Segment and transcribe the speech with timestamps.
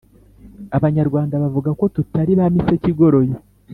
[0.77, 3.33] Abanyarwanda bavuga ko tutari ba miseke igoroye